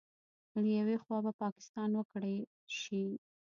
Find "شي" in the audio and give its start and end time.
2.79-3.03